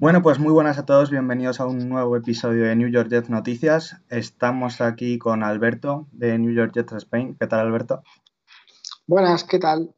[0.00, 3.30] Bueno, pues muy buenas a todos, bienvenidos a un nuevo episodio de New York Jets
[3.30, 3.96] Noticias.
[4.10, 7.34] Estamos aquí con Alberto de New York Jets Spain.
[7.34, 8.04] ¿Qué tal, Alberto?
[9.08, 9.92] Buenas, ¿qué tal?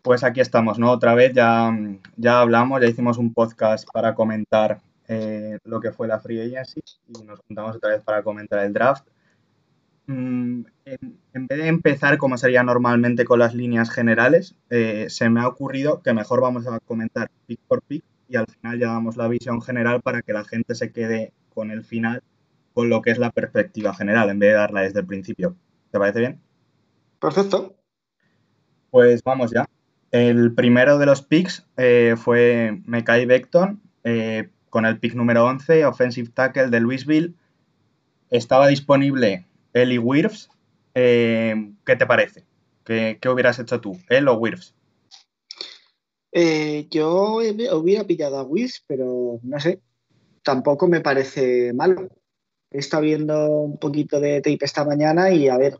[0.00, 0.92] Pues aquí estamos, ¿no?
[0.92, 1.76] Otra vez ya,
[2.16, 6.80] ya hablamos, ya hicimos un podcast para comentar eh, lo que fue la Free Agency
[7.08, 9.08] y nos juntamos otra vez para comentar el draft.
[10.06, 15.30] Mm, en, en, vez de empezar como sería normalmente con las líneas generales, eh, se
[15.30, 18.88] me ha ocurrido que mejor vamos a comentar pick por pick y al final ya
[18.88, 22.22] damos la visión general para que la gente se quede con el final,
[22.72, 25.56] con lo que es la perspectiva general, en vez de darla desde el principio.
[25.90, 26.40] ¿Te parece bien?
[27.20, 27.74] Perfecto.
[28.90, 29.68] Pues vamos ya.
[30.10, 35.84] El primero de los picks eh, fue Mekai Beckton, eh, con el pick número 11,
[35.86, 37.34] offensive tackle de Louisville.
[38.30, 40.50] Estaba disponible Eli Wirfs.
[40.94, 42.44] Eh, ¿Qué te parece?
[42.84, 44.74] ¿Qué, ¿Qué, hubieras hecho tú, él o Wirfs?
[46.36, 49.80] Eh, yo hubiera pillado a Wiz, pero no sé,
[50.42, 52.08] tampoco me parece malo.
[52.72, 55.78] He estado viendo un poquito de tape esta mañana y a ver,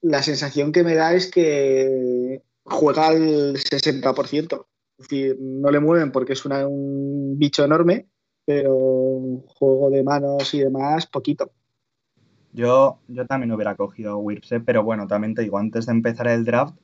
[0.00, 4.66] la sensación que me da es que juega al 60%.
[4.96, 8.06] Es decir, no le mueven porque es un bicho enorme,
[8.44, 11.50] pero juego de manos y demás, poquito.
[12.52, 16.28] Yo, yo también hubiera cogido a Wirfs, pero bueno, también te digo, antes de empezar
[16.28, 16.76] el draft,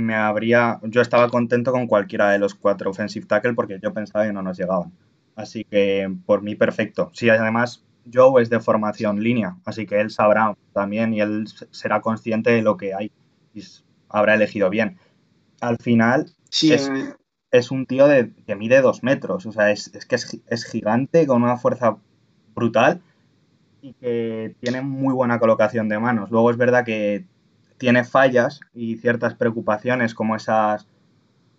[0.00, 0.80] me habría.
[0.82, 4.42] Yo estaba contento con cualquiera de los cuatro offensive tackle porque yo pensaba que no
[4.42, 4.92] nos llegaban.
[5.36, 7.10] Así que por mí, perfecto.
[7.14, 12.00] Sí, además, Joe es de formación línea, así que él sabrá también y él será
[12.00, 13.12] consciente de lo que hay
[13.54, 13.62] y
[14.08, 14.98] habrá elegido bien.
[15.60, 17.14] Al final, sí, es, eh...
[17.50, 20.64] es, un tío de, que mide dos metros, o sea, es, es que es, es
[20.64, 21.98] gigante con una fuerza
[22.54, 23.02] brutal
[23.82, 26.30] y que tiene muy buena colocación de manos.
[26.30, 27.26] Luego es verdad que
[27.80, 30.86] tiene fallas y ciertas preocupaciones como esas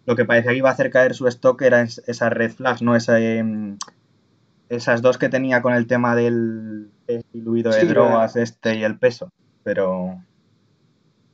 [0.05, 2.95] lo que parecía que iba a hacer caer su stock eran esas red flags, ¿no?
[2.95, 3.43] Esa, eh,
[4.69, 6.91] esas dos que tenía con el tema del
[7.33, 9.31] diluido de sí, drogas este y el peso,
[9.63, 10.23] pero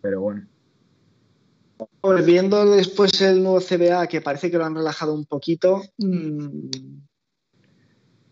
[0.02, 0.48] pero bueno.
[2.26, 6.70] Viendo después el nuevo CBA, que parece que lo han relajado un poquito, mmm,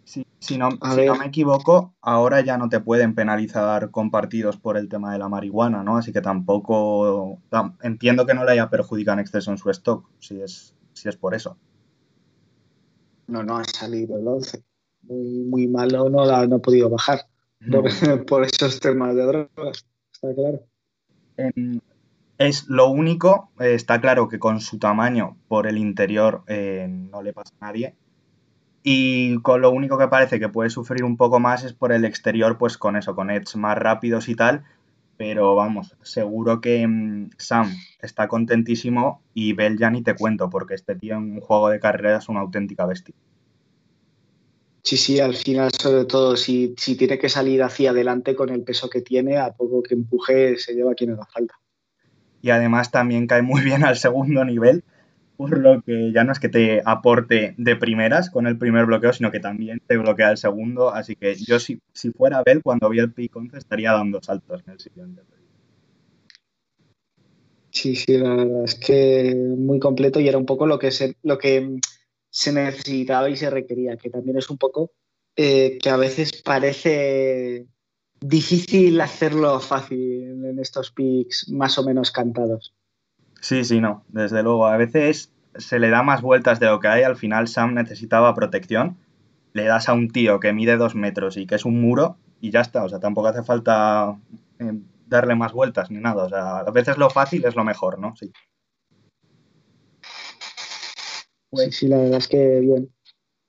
[0.05, 4.55] si, si, no, si no, me equivoco, ahora ya no te pueden penalizar con partidos
[4.55, 5.97] por el tema de la marihuana, ¿no?
[5.97, 7.39] Así que tampoco.
[7.49, 11.09] Tam, entiendo que no le haya perjudicado en exceso en su stock, si es, si
[11.09, 11.57] es por eso.
[13.27, 14.63] No, no ha salido el 11.
[15.01, 17.22] Muy, muy malo, no, la, no ha podido bajar
[17.59, 17.81] no.
[17.81, 17.91] por,
[18.25, 20.61] por, esos temas de drogas, está claro.
[21.37, 21.81] En,
[22.37, 27.23] es lo único, eh, está claro que con su tamaño por el interior eh, no
[27.23, 27.95] le pasa a nadie
[28.88, 32.06] y con lo único que parece que puede sufrir un poco más es por el
[32.06, 34.63] exterior, pues con eso, con edge más rápidos y tal.
[35.18, 40.75] Pero vamos, seguro que mmm, Sam está contentísimo y Bell ya ni te cuento, porque
[40.75, 43.16] este tío en un juego de carrera es una auténtica bestia.
[44.84, 48.62] Sí, sí, al final, sobre todo, si, si tiene que salir hacia adelante con el
[48.62, 51.56] peso que tiene, a poco que empuje se lleva a quien haga falta.
[52.44, 54.84] Y además también cae muy bien al segundo nivel,
[55.38, 59.13] por lo que ya no es que te aporte de primeras con el primer bloqueo,
[59.13, 60.90] sino que también te bloquea el segundo.
[60.90, 64.63] Así que yo, si, si fuera Bell, cuando vi el pick 11, estaría dando saltos
[64.66, 65.22] en el siguiente.
[67.72, 71.18] Sí, sí, la verdad es que muy completo y era un poco lo que se,
[71.23, 71.79] lo que
[72.29, 74.91] se necesitaba y se requería, que también es un poco
[75.35, 77.67] eh, que a veces parece
[78.22, 82.73] difícil hacerlo fácil en estos picks más o menos cantados.
[83.45, 84.66] Sí, sí, no, desde luego.
[84.66, 87.03] A veces se le da más vueltas de lo que hay.
[87.03, 88.97] Al final Sam necesitaba protección.
[89.53, 92.50] Le das a un tío que mide dos metros y que es un muro y
[92.50, 92.84] ya está.
[92.84, 94.17] O sea, tampoco hace falta
[94.57, 94.73] eh,
[95.05, 96.23] darle más vueltas ni nada.
[96.23, 98.16] O sea, a veces lo fácil es lo mejor, ¿no?
[98.16, 98.31] Sí.
[101.51, 102.89] Pues, sí, sí, la verdad es que bien.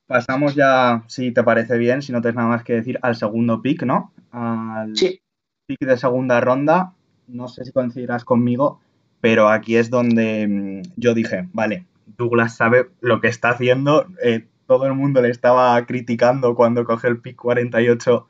[0.06, 3.62] Pasamos ya, si te parece bien, si no tienes nada más que decir, al segundo
[3.62, 4.12] pick, ¿no?
[4.30, 5.22] Al sí.
[5.66, 6.92] pick de segunda ronda.
[7.28, 8.82] No sé si coincidirás conmigo
[9.26, 11.84] pero aquí es donde mm, yo dije, vale,
[12.16, 17.08] Douglas sabe lo que está haciendo, eh, todo el mundo le estaba criticando cuando coge
[17.08, 18.28] el pick 48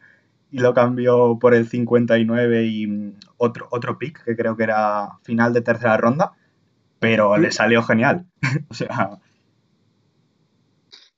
[0.53, 5.19] y lo cambió por el 59 y mm, otro, otro pick que creo que era
[5.23, 6.33] final de tercera ronda,
[6.99, 8.25] pero le salió genial.
[8.71, 9.21] o sea...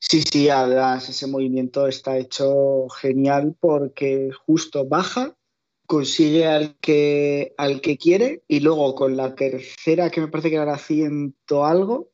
[0.00, 5.36] Sí, sí, además ese movimiento está hecho genial porque justo baja
[5.88, 10.56] consigue al que, al que quiere y luego con la tercera, que me parece que
[10.56, 12.10] era ciento algo,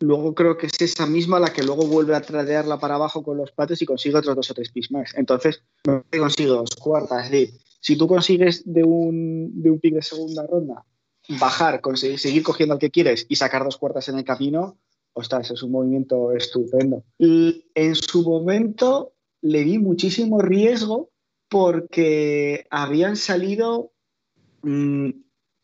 [0.00, 3.36] luego creo que es esa misma la que luego vuelve a tradearla para abajo con
[3.36, 5.14] los patos y consigue otros dos o tres pis más.
[5.16, 5.62] Entonces,
[6.10, 7.30] consigue dos cuartas.
[7.78, 10.82] Si tú consigues de un, de un pick de segunda ronda
[11.38, 14.78] bajar, conseguir, seguir cogiendo al que quieres y sacar dos cuartas en el camino,
[15.12, 17.04] ostras, es un movimiento estupendo.
[17.18, 21.11] Y en su momento le di muchísimo riesgo
[21.52, 23.92] porque habían salido
[24.62, 25.10] mm,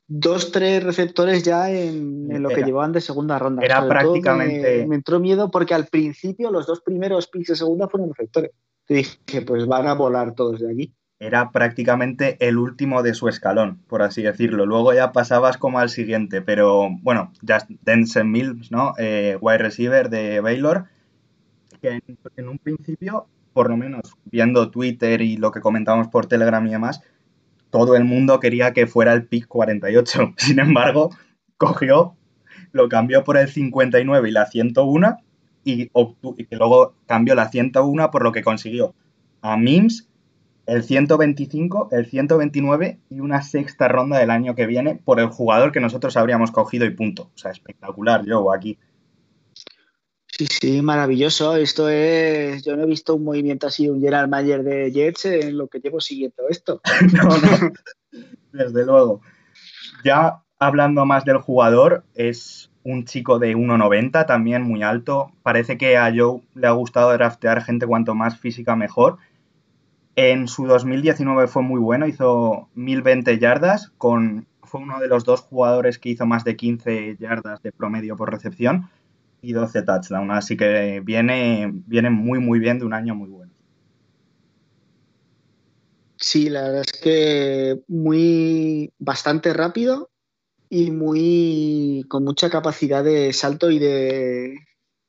[0.06, 3.62] dos, tres receptores ya en, lo que llevaban de segunda ronda.
[3.64, 4.86] Era prácticamente.
[4.86, 8.50] Me, entró miedo porque al principio los dos primeros picks de segunda fueron receptores.
[8.86, 10.94] Y dije, pues van a volar todos de aquí.
[11.20, 14.66] Era prácticamente el último de su escalón, por así decirlo.
[14.66, 18.92] Luego ya pasabas como al siguiente, pero bueno, ya Denson Mills, ¿no?
[18.98, 20.84] Eh, wide receiver de Baylor,
[21.80, 22.02] que
[22.36, 26.70] en un principio, por lo menos viendo Twitter y lo que comentábamos por Telegram y
[26.70, 27.02] demás,
[27.70, 30.34] todo el mundo quería que fuera el pick 48.
[30.36, 31.10] Sin embargo,
[31.56, 32.16] cogió,
[32.72, 35.18] lo cambió por el 59 y la 101
[35.64, 38.94] y, que luego cambió la 101 por lo que consiguió
[39.42, 40.08] a Mims
[40.68, 45.72] el 125, el 129 y una sexta ronda del año que viene por el jugador
[45.72, 47.30] que nosotros habríamos cogido y punto.
[47.34, 48.78] O sea, espectacular, yo aquí.
[50.38, 51.56] Sí, sí, maravilloso.
[51.56, 52.62] Esto es.
[52.62, 55.80] Yo no he visto un movimiento así, un Gerald Mayer de Jets en lo que
[55.80, 56.80] llevo siguiendo esto.
[57.12, 57.72] no, no.
[58.52, 59.20] Desde luego.
[60.04, 65.32] Ya hablando más del jugador, es un chico de 1,90, también muy alto.
[65.42, 69.18] Parece que a Joe le ha gustado draftear gente cuanto más física mejor.
[70.14, 75.40] En su 2019 fue muy bueno, hizo 1020 yardas, con, fue uno de los dos
[75.40, 78.88] jugadores que hizo más de 15 yardas de promedio por recepción
[79.42, 80.30] y 12 touchdowns.
[80.32, 83.52] Así que viene, viene muy, muy bien de un año muy bueno.
[86.16, 90.10] Sí, la verdad es que muy bastante rápido
[90.68, 94.56] y muy con mucha capacidad de salto y de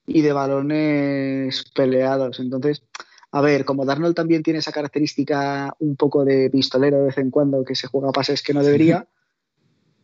[0.05, 2.39] y de balones peleados.
[2.39, 2.83] Entonces,
[3.31, 7.29] a ver, como Darnold también tiene esa característica un poco de pistolero de vez en
[7.29, 9.07] cuando que se juega pases que no debería,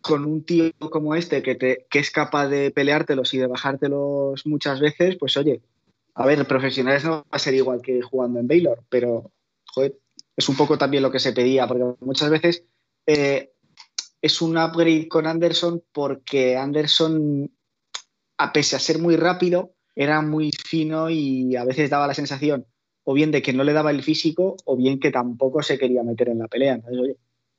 [0.05, 4.45] con un tío como este que, te, que es capaz de peleártelos y de bajártelos
[4.45, 5.63] muchas veces, pues oye,
[6.13, 9.31] a ver, profesionales no va a ser igual que jugando en Baylor, pero
[9.65, 9.97] joder,
[10.37, 12.65] es un poco también lo que se pedía, porque muchas veces
[13.07, 13.51] eh,
[14.21, 17.51] es un upgrade con Anderson porque Anderson,
[18.37, 22.67] a pese a ser muy rápido, era muy fino y a veces daba la sensación
[23.05, 26.03] o bien de que no le daba el físico o bien que tampoco se quería
[26.03, 26.75] meter en la pelea.
[26.75, 27.17] Entonces, oye,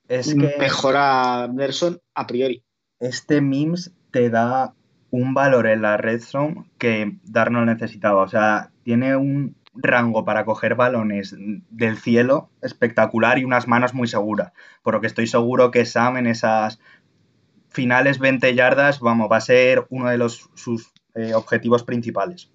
[0.09, 2.63] es que mejora Anderson a priori.
[3.01, 4.75] Este Mims te da
[5.11, 8.23] un valor en la red zone que Darnold necesitaba.
[8.23, 14.09] O sea, tiene un rango para coger balones del cielo espectacular y unas manos muy
[14.09, 14.53] seguras.
[14.83, 16.81] Por lo que estoy seguro que Sam en esas
[17.69, 22.51] finales 20 yardas, vamos, va a ser uno de los, sus eh, objetivos principales.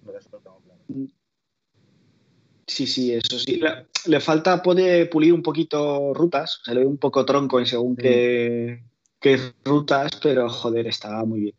[2.66, 3.60] Sí, sí, eso sí.
[4.06, 7.96] Le, falta, puede pulir un poquito rutas, se le ve un poco tronco en según
[7.96, 8.82] qué,
[9.64, 11.54] rutas, pero joder, está muy bien.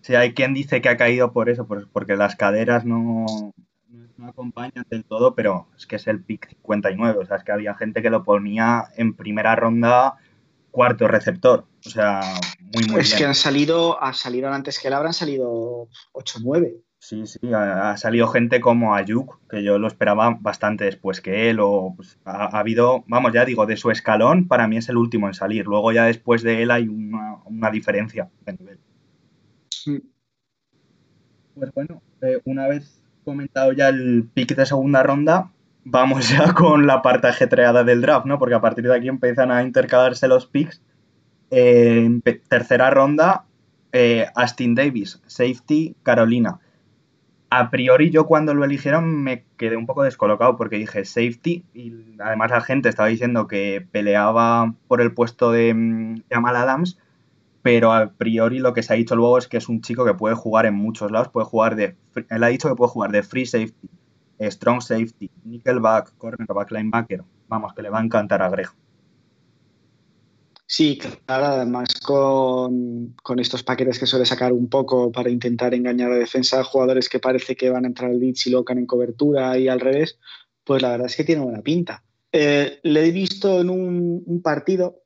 [0.00, 3.26] Sí, hay quien dice que ha caído por eso, porque las caderas no,
[4.16, 7.52] no acompañan del todo, pero es que es el pick 59, o sea, es que
[7.52, 10.16] había gente que lo ponía en primera ronda
[10.70, 12.20] cuarto receptor, o sea,
[12.60, 16.82] muy, muy Es que han salido, ha salido antes que él, habrán salido 8-9.
[17.08, 21.58] Sí, sí, ha, salido gente como Ayuk, que yo lo esperaba bastante después que él,
[21.58, 25.26] o pues, ha, habido, vamos, ya digo, de su escalón, para mí es el último
[25.26, 25.64] en salir.
[25.64, 28.78] Luego ya después de él hay una, diferencia de nivel.
[29.86, 30.06] Mm.
[31.54, 35.50] Pues bueno, eh, una vez comentado ya el pick de segunda ronda,
[35.84, 38.38] vamos ya con la parte ajetreada del draft, ¿no?
[38.38, 40.82] Porque a partir de aquí empiezan a intercalarse los picks.
[41.50, 43.46] Eh, en tercera ronda,
[43.92, 46.60] eh, Astin Davis, safety, Carolina
[47.50, 51.92] a priori yo cuando lo eligieron me quedé un poco descolocado porque dije safety y
[52.18, 56.98] además la gente estaba diciendo que peleaba por el puesto de mm, Jamal Adams,
[57.62, 60.14] pero a priori lo que se ha dicho luego es que es un chico que
[60.14, 61.96] puede jugar en muchos lados, puede jugar de,
[62.28, 63.88] él ha dicho que puede jugar de free safety,
[64.40, 68.68] strong safety, nickelback, cornerback, linebacker, vamos, que le va a encantar a Greg.
[70.70, 76.14] Sí, claro, además con, estos paquetes que suele sacar un poco para intentar engañar a
[76.14, 79.56] la defensa, jugadores que parece que van a entrar al blitz y lo en cobertura
[79.56, 80.18] y al revés,
[80.64, 82.04] pues la verdad es que tiene buena pinta.
[82.32, 85.04] Eh, le he visto en un, partido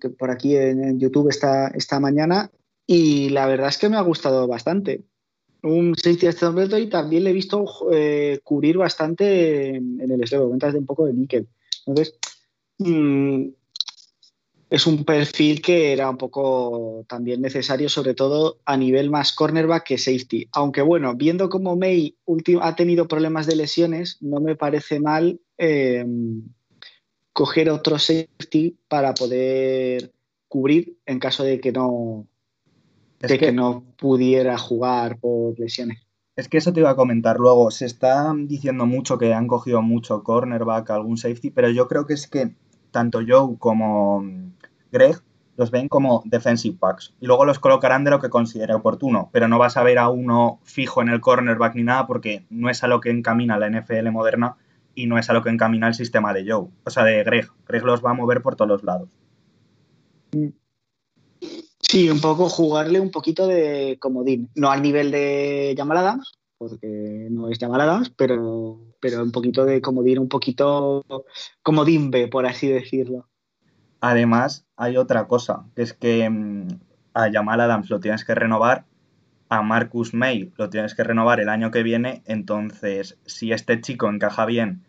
[0.00, 2.52] que por aquí en, YouTube esta, esta mañana
[2.86, 5.02] y la verdad es que me ha gustado bastante.
[5.64, 10.74] Un safety completo y también le he visto eh, cubrir bastante en, el slot, comentas
[10.74, 11.48] de un poco de níquel.
[11.86, 12.16] Entonces,
[12.78, 13.48] mm,
[14.72, 19.84] es un perfil que era un poco también necesario, sobre todo a nivel más cornerback
[19.84, 20.48] que safety.
[20.50, 22.16] Aunque bueno, viendo cómo May
[22.62, 26.06] ha tenido problemas de lesiones, no me parece mal eh,
[27.34, 30.10] coger otro safety para poder
[30.48, 32.26] cubrir en caso de que no,
[33.20, 36.00] de que, no pudiera jugar por lesiones.
[36.34, 37.70] Es que eso te iba a comentar luego.
[37.70, 42.14] Se está diciendo mucho que han cogido mucho cornerback, algún safety, pero yo creo que
[42.14, 42.54] es que
[42.92, 44.24] tanto Joe como
[44.92, 45.16] Greg
[45.56, 49.48] los ven como defensive packs y luego los colocarán de lo que considere oportuno, pero
[49.48, 52.82] no vas a ver a uno fijo en el cornerback ni nada porque no es
[52.82, 54.56] a lo que encamina la NFL moderna
[54.94, 57.48] y no es a lo que encamina el sistema de Joe, o sea, de Greg.
[57.66, 59.08] Greg los va a mover por todos los lados.
[61.80, 67.28] Sí, un poco jugarle un poquito de comodín, no al nivel de Jamal Adams, porque
[67.30, 71.04] no es Jamal Adams, pero, pero un poquito de comodín, un poquito
[71.60, 73.28] comodín B, por así decirlo.
[74.00, 76.68] Además, hay otra cosa, que es que mm,
[77.12, 78.84] a Jamal Adams lo tienes que renovar,
[79.48, 84.08] a Marcus May lo tienes que renovar el año que viene, entonces si este chico
[84.08, 84.84] encaja bien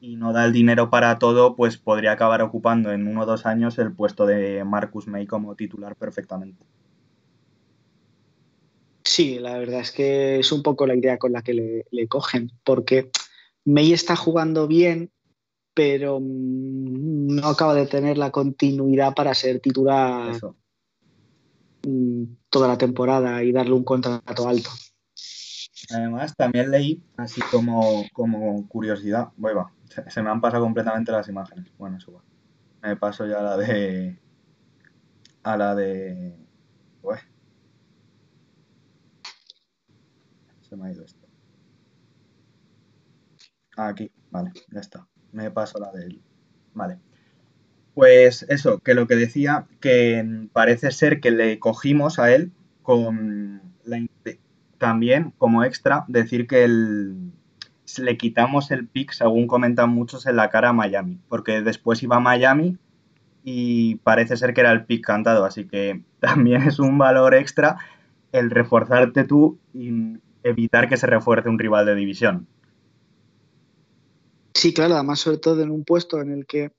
[0.00, 3.44] y no da el dinero para todo, pues podría acabar ocupando en uno o dos
[3.44, 6.64] años el puesto de Marcus May como titular perfectamente.
[9.04, 12.08] Sí, la verdad es que es un poco la idea con la que le, le
[12.08, 13.10] cogen, porque
[13.64, 15.10] May está jugando bien,
[15.74, 20.34] pero mm, no acaba de tener la continuidad para ser titular
[21.86, 24.70] mm, toda la temporada y darle un contrato alto.
[25.90, 29.72] Además, también leí, así como, como curiosidad, va,
[30.08, 31.70] se, me han pasado completamente las imágenes.
[31.78, 32.22] Bueno, eso va.
[32.82, 34.18] Me paso ya a la de.
[35.42, 36.36] A la de.
[40.62, 41.23] Se me ha ido esto.
[43.76, 46.22] Aquí, vale, ya está me paso la de él.
[46.72, 46.98] Vale.
[47.94, 52.52] Pues eso, que lo que decía, que parece ser que le cogimos a él
[52.82, 54.04] con la,
[54.78, 60.70] también como extra decir que le quitamos el pick, según comentan muchos, en la cara
[60.70, 62.78] a Miami, porque después iba a Miami
[63.44, 67.78] y parece ser que era el pick cantado, así que también es un valor extra
[68.32, 72.48] el reforzarte tú y evitar que se refuerce un rival de división.
[74.54, 76.72] Sí, claro, además sobre todo en un puesto en el que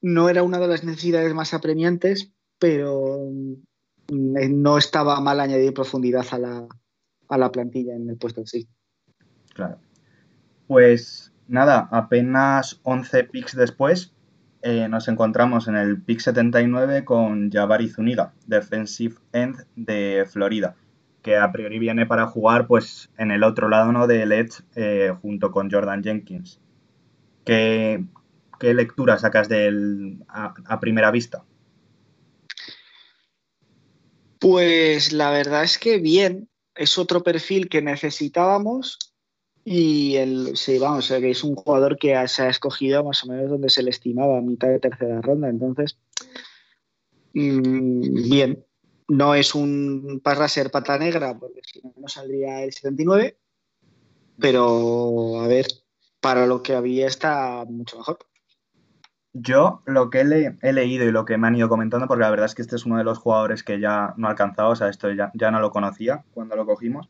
[0.00, 6.26] no era una de las necesidades más apremiantes, pero mm, no estaba mal añadir profundidad
[6.30, 6.66] a la,
[7.28, 8.68] a la plantilla en el puesto en sí.
[9.54, 9.78] Claro.
[10.66, 14.14] Pues nada, apenas 11 picks después
[14.62, 20.74] eh, nos encontramos en el pick 79 con Jabari Zuniga, defensive end de Florida
[21.26, 24.06] que a priori viene para jugar pues en el otro lado ¿no?
[24.06, 26.60] del Edge eh, junto con Jordan Jenkins.
[27.44, 28.04] ¿Qué,
[28.60, 31.44] lectura sacas de él a, primera vista?
[34.38, 38.96] Pues la verdad es que bien, es otro perfil que necesitábamos
[39.64, 43.82] y el, vamos, es un jugador que se ha escogido más o menos donde se
[43.82, 45.98] le estimaba, a mitad de tercera ronda, entonces,
[47.34, 48.64] mm, bien,
[49.08, 53.36] no es un ser pata negra, porque si no, no saldría el 79.
[54.38, 55.66] Pero, a ver,
[56.20, 58.18] para lo que había está mucho mejor.
[59.32, 62.46] Yo lo que he, leído y lo que me han ido comentando, porque la verdad
[62.46, 64.88] es que este es uno de los jugadores que ya no ha alcanzado, o sea,
[64.88, 67.08] esto ya, ya no lo conocía cuando lo cogimos,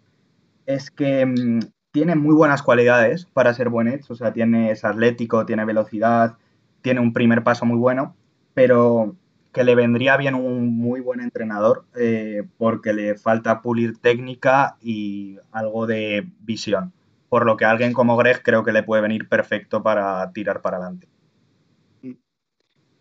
[0.66, 1.60] es que mm,
[1.92, 6.36] tiene muy buenas cualidades para ser buen edge, o sea, tiene, es atlético, tiene velocidad,
[6.82, 8.16] tiene un primer paso muy bueno,
[8.54, 9.14] pero
[9.56, 15.38] que le vendría bien un muy buen entrenador eh, porque le falta pulir técnica y
[15.50, 16.92] algo de visión.
[17.30, 20.76] Por lo que alguien como Greg creo que le puede venir perfecto para tirar para
[20.76, 21.08] adelante.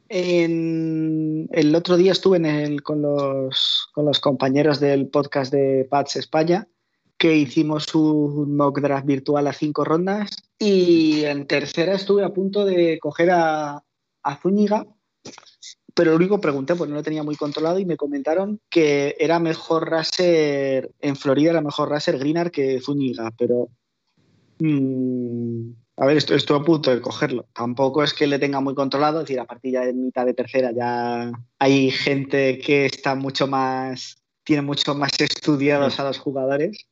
[0.08, 2.40] el otro día estuve
[2.82, 6.70] con, los, con los compañeros del podcast de Pats España
[7.18, 12.64] que hicimos un mock draft virtual a cinco rondas y en tercera estuve a punto
[12.64, 13.84] de coger a,
[14.24, 14.86] a Zúñiga
[15.96, 19.40] pero lo único pregunté, porque no lo tenía muy controlado y me comentaron que era
[19.40, 23.70] mejor raser, en Florida era mejor raser Greenar que Zúñiga, pero
[24.60, 27.48] mm, a ver, estoy, estoy, a punto de cogerlo.
[27.54, 30.34] Tampoco es que le tenga muy controlado, es decir, a partir ya de mitad de
[30.34, 36.88] tercera ya hay gente que está mucho más, tiene mucho más estudiados a los jugadores,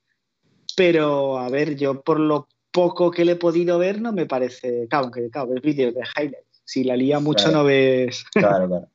[0.77, 4.87] pero a ver, yo por lo poco que le he podido ver no me parece,
[4.89, 6.63] claro, aunque claro, ves vídeos de highlights.
[6.65, 8.23] Si la lía mucho no ves.
[8.31, 8.92] Claro, claro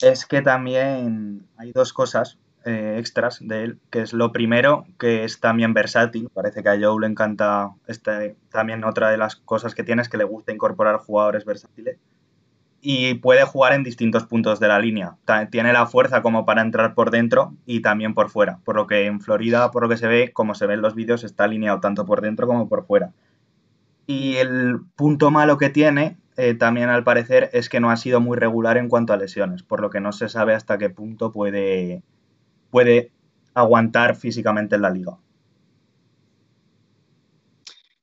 [0.00, 5.24] es que también hay dos cosas eh, extras de él, que es lo primero, que
[5.24, 6.30] es también versátil.
[6.32, 10.08] Parece que a Joe le encanta, este, también otra de las cosas que tiene es
[10.08, 11.98] que le gusta incorporar jugadores versátiles.
[12.80, 15.16] Y puede jugar en distintos puntos de la línea.
[15.50, 18.60] Tiene la fuerza como para entrar por dentro y también por fuera.
[18.64, 20.94] Por lo que en Florida, por lo que se ve, como se ve en los
[20.94, 23.12] vídeos, está alineado tanto por dentro como por fuera.
[24.06, 28.20] Y el punto malo que tiene eh, también al parecer es que no ha sido
[28.20, 31.30] muy regular en cuanto a lesiones, por lo que no se sabe hasta qué punto
[31.32, 32.02] puede,
[32.70, 33.12] puede
[33.54, 35.16] aguantar físicamente en la liga.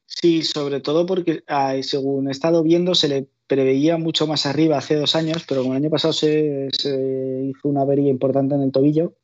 [0.06, 1.44] Sí, sobre todo porque
[1.82, 5.74] según he estado viendo se le preveía mucho más arriba hace dos años, pero como
[5.74, 9.16] el año pasado se, hizo una avería importante en el tobillo,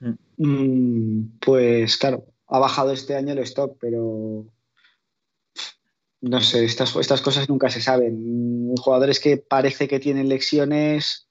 [0.00, 0.12] mm.
[0.38, 4.46] Mm, pues claro, ha bajado este año el stock, pero
[6.24, 8.74] no sé, estas, estas cosas nunca se saben.
[8.78, 11.28] Jugadores que parece que tienen lecciones,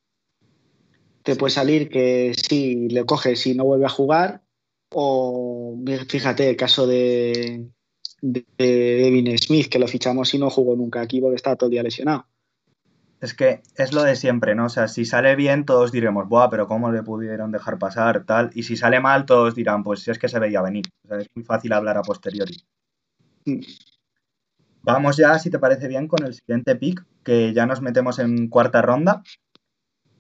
[1.24, 4.44] te puede salir que sí, le coges y no vuelve a jugar,
[4.90, 5.76] o
[6.08, 7.66] fíjate el caso de,
[8.22, 11.72] de, Devin Smith, que lo fichamos y no jugó nunca aquí porque estaba todo el
[11.72, 12.28] día lesionado.
[13.20, 14.66] Es que es lo de siempre, ¿no?
[14.66, 18.26] O sea, si sale bien, todos diremos, Buah, pero ¿cómo le pudieron dejar pasar?
[18.26, 18.52] Tal.
[18.54, 20.86] Y si sale mal, todos dirán, pues si es que se veía venir.
[21.06, 22.58] O sea, es muy fácil hablar a posteriori.
[23.46, 23.62] Mm.
[24.86, 28.50] Vamos ya, si te parece bien, con el siguiente pick, que ya nos metemos en
[28.50, 29.24] cuarta ronda.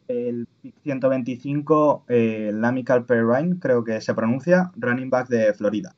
[0.07, 5.95] El pick 125, eh, Lamical Perrine, creo que se pronuncia, running back de Florida.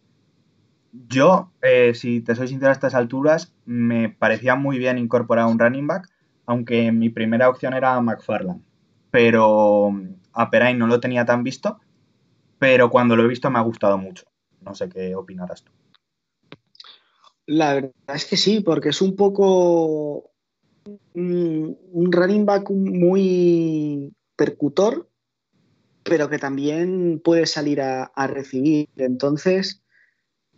[1.08, 5.60] Yo, eh, si te soy sincero a estas alturas, me parecía muy bien incorporar un
[5.60, 6.10] running back,
[6.48, 8.64] aunque mi primera opción era McFarland.
[9.12, 9.92] Pero
[10.34, 11.80] a Perrine no lo tenía tan visto,
[12.58, 14.26] pero cuando lo he visto me ha gustado mucho.
[14.62, 15.72] No sé qué opinarás tú.
[17.48, 20.32] La verdad es que sí, porque es un poco
[21.14, 25.08] un, running back muy percutor,
[26.04, 28.90] pero que también puede salir a, recibir.
[28.96, 29.84] Entonces,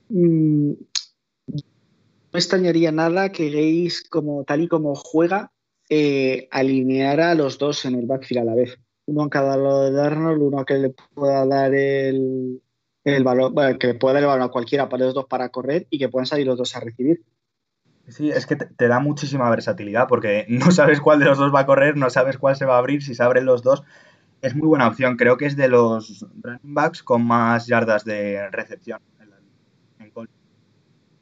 [0.09, 5.51] mm, no extrañaría nada que Gaze, como, tal y como juega,
[5.89, 8.77] eh, alineara a los dos en el backfield a la vez.
[9.05, 12.61] Uno en cada lado de Darnold, uno que le pueda dar el,
[13.15, 15.99] el balón, que pueda dar el balón a cualquiera para los dos para correr y
[15.99, 17.23] que puedan salir los dos a recibir.
[18.07, 21.61] Sí, es que te, da muchísima versatilidad porque no sabes cuál de los dos va
[21.61, 23.83] a correr, no sabes cuál se va a abrir, si se abren los dos.
[24.41, 28.49] Es muy buena opción, creo que es de los running backs con más yardas de
[28.51, 28.99] recepción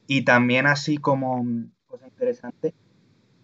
[0.06, 1.44] Y también así como
[1.86, 2.74] cosa interesante,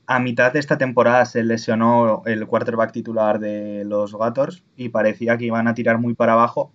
[0.07, 5.39] a mitad de esta temporada se lesionó el quarterback titular de los Gators y parecía
[5.39, 6.73] que iban a tirar muy para abajo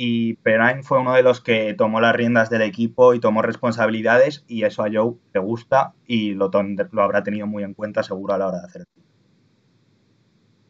[0.00, 4.44] y Perrine fue uno de los que tomó las riendas del equipo y tomó responsabilidades
[4.46, 6.52] y eso a Joe le gusta y lo,
[6.92, 8.84] lo habrá tenido muy en cuenta seguro a la hora de hacer.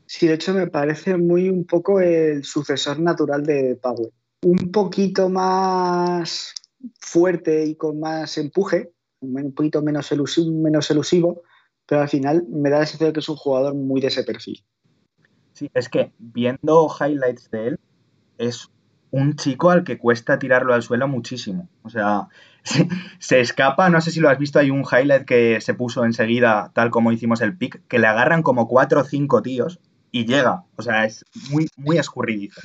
[0.07, 4.11] Sí, de hecho me parece muy un poco el sucesor natural de Powell.
[4.45, 6.55] Un poquito más
[6.99, 11.43] fuerte y con más empuje, un poquito menos elusivo, menos elusivo,
[11.85, 14.25] pero al final me da la sensación de que es un jugador muy de ese
[14.25, 14.65] perfil.
[15.53, 17.81] Sí, es que viendo highlights de él,
[18.39, 18.71] es
[19.11, 21.69] un chico al que cuesta tirarlo al suelo muchísimo.
[21.83, 22.29] O sea,
[23.19, 26.71] se, escapa, no sé si lo has visto, hay un highlight que se puso enseguida,
[26.75, 30.65] tal como hicimos el pick, que le agarran como cuatro o cinco tíos y llega.
[30.77, 32.61] O sea, es muy, muy escurridizo.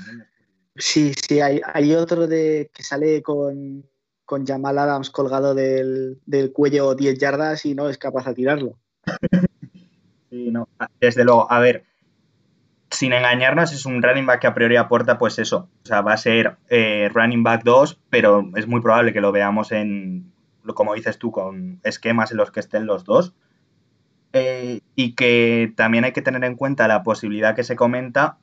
[0.76, 3.86] Sí, sí, hay, hay otro de que sale con,
[4.26, 8.80] con Jamal Adams colgado del, del cuello 10 yardas y no es capaz de tirarlo.
[10.30, 10.68] sí, no,
[11.00, 11.86] desde luego, a ver,
[12.94, 15.70] sin engañarnos, es un running back que a priori aporta pues eso.
[15.84, 19.32] O sea, va a ser eh, running back 2, pero es muy probable que lo
[19.32, 20.32] veamos en,
[20.76, 23.34] como dices tú, con esquemas en los que estén los dos.
[24.34, 28.38] Eh, y que también hay que tener en cuenta la posibilidad que se comenta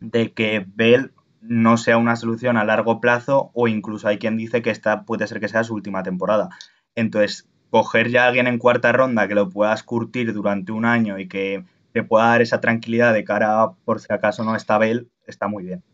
[0.00, 4.62] de que Bell no sea una solución a largo plazo o incluso hay quien dice
[4.62, 6.48] que esta puede ser que sea su última temporada.
[6.94, 11.18] Entonces, coger ya a alguien en cuarta ronda que lo puedas curtir durante un año
[11.18, 11.64] y que
[11.94, 15.62] te pueda dar esa tranquilidad de cara por si acaso no está Bell, está muy
[15.62, 15.84] bien.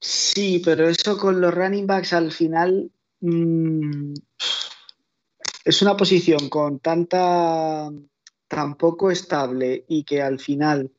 [0.00, 4.14] Sí, pero eso con los running backs al final mm,
[5.64, 7.90] es una posición con tanta
[8.46, 10.92] tan poco estable y que al final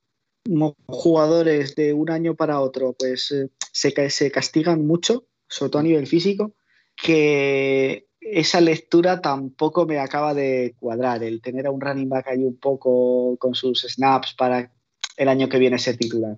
[0.88, 5.84] jugadores de un año para otro pues eh, se, se castigan mucho, sobre todo a
[5.84, 6.56] nivel físico,
[7.02, 12.44] que esa lectura tampoco me acaba de cuadrar, el tener a un running back ahí
[12.44, 14.72] un poco con sus snaps para
[15.18, 16.38] el año que viene ser titular.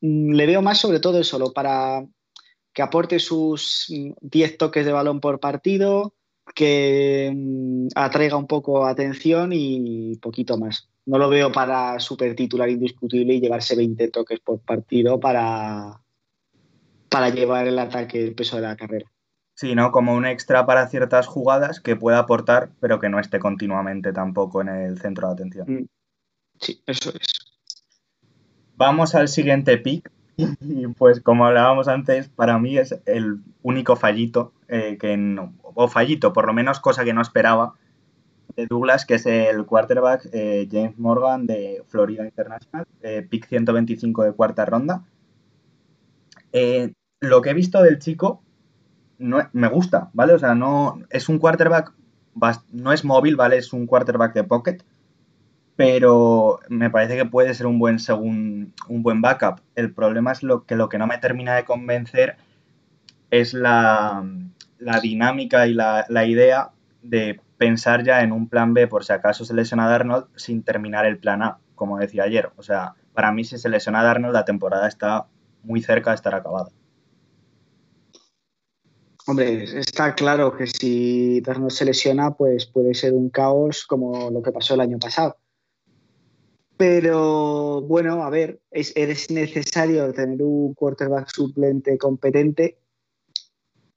[0.00, 2.06] Mm, le veo más sobre todo eso, para
[2.72, 6.14] que aporte sus 10 mm, toques de balón por partido,
[6.54, 10.88] que mm, atraiga un poco atención y poquito más.
[11.06, 16.02] No lo veo para super titular indiscutible y llevarse 20 toques por partido para,
[17.08, 19.10] para llevar el ataque, el peso de la carrera.
[19.58, 19.90] Sí, ¿no?
[19.90, 24.60] Como un extra para ciertas jugadas que pueda aportar, pero que no esté continuamente tampoco
[24.60, 25.66] en el centro de atención.
[25.68, 25.86] Mm.
[26.60, 27.26] Sí, eso es.
[28.76, 30.12] Vamos al siguiente pick.
[30.36, 35.88] Y pues como hablábamos antes, para mí es el único fallito, eh, que no, o
[35.88, 37.74] fallito, por lo menos cosa que no esperaba,
[38.54, 44.22] de Douglas, que es el quarterback eh, James Morgan de Florida International, eh, pick 125
[44.22, 45.02] de cuarta ronda.
[47.20, 48.44] lo que he visto del chico
[49.18, 50.32] no, me gusta, ¿vale?
[50.32, 51.92] O sea, no es un quarterback
[52.72, 53.56] no es móvil, ¿vale?
[53.56, 54.78] Es un quarterback de pocket,
[55.76, 59.60] pero me parece que puede ser un buen un buen backup.
[59.74, 62.36] El problema es lo que lo que no me termina de convencer
[63.30, 64.24] es la,
[65.02, 66.70] dinámica y la, la, idea
[67.02, 71.04] de pensar ya en un plan B por si acaso se lesiona Darnold sin terminar
[71.04, 72.50] el plan A, como decía ayer.
[72.56, 75.26] O sea, para mí si se lesiona Darnold la temporada está
[75.62, 76.70] muy cerca de estar acabada.
[79.30, 84.42] Hombre, está claro que si Darnold se lesiona, pues puede ser un caos como lo
[84.42, 85.36] que pasó el año pasado.
[86.78, 92.78] Pero bueno, a ver, es, es necesario tener un quarterback suplente competente,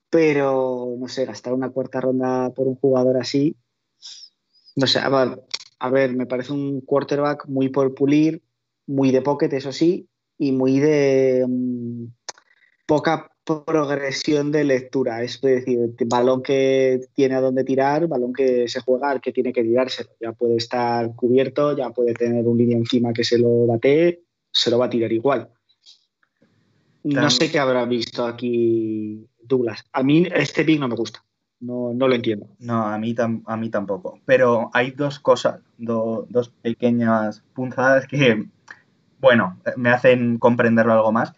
[0.09, 3.55] pero no sé, gastar una cuarta ronda por un jugador así,
[4.75, 5.41] no sé, a ver,
[5.79, 8.43] a ver me parece un quarterback muy por pulir,
[8.85, 12.07] muy de pocket, eso sí, y muy de mm,
[12.85, 13.30] poca
[13.65, 15.23] progresión de lectura.
[15.23, 19.53] Es decir, balón que tiene a dónde tirar, balón que se juega, al que tiene
[19.53, 20.09] que tirárselo.
[20.19, 24.71] Ya puede estar cubierto, ya puede tener un línea encima que se lo bate, se
[24.71, 25.49] lo va a tirar igual.
[27.03, 29.83] No sé qué habrá visto aquí Douglas.
[29.91, 31.23] A mí este pick no me gusta.
[31.61, 32.47] No, lo entiendo.
[32.59, 34.19] No, a mí, a mí tampoco.
[34.25, 38.47] Pero hay dos cosas, dos pequeñas punzadas que,
[39.19, 41.33] bueno, me hacen comprenderlo algo más.